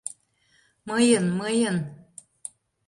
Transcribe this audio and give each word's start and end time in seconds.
—Мыйын, 0.87 1.25
мыйын! 1.39 1.77